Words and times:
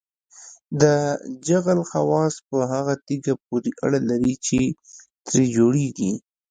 د 0.81 0.83
جغل 1.47 1.79
خواص 1.89 2.33
په 2.49 2.57
هغه 2.71 2.93
تیږه 3.07 3.33
پورې 3.45 3.71
اړه 3.85 3.99
لري 4.09 4.33
چې 4.45 4.59
ترې 5.25 5.45
جوړیږي 5.55 6.11